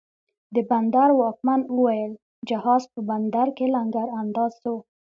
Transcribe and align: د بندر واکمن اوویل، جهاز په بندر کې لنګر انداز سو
د 0.55 0.57
بندر 0.69 1.09
واکمن 1.21 1.61
اوویل، 1.71 2.11
جهاز 2.49 2.83
په 2.93 2.99
بندر 3.09 3.47
کې 3.57 3.65
لنګر 3.75 4.07
انداز 4.21 4.51
سو 4.63 4.75